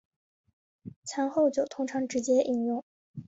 [1.05, 2.83] 餐后酒通常直接饮用。